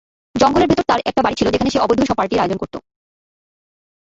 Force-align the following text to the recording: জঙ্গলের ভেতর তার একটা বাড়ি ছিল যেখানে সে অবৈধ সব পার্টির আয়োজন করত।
জঙ্গলের 0.35 0.69
ভেতর 0.71 0.85
তার 0.89 0.99
একটা 1.05 1.23
বাড়ি 1.23 1.35
ছিল 1.39 1.47
যেখানে 1.51 1.71
সে 1.71 1.79
অবৈধ 1.81 1.99
সব 2.03 2.17
পার্টির 2.19 2.41
আয়োজন 2.41 2.59
করত। 2.61 2.75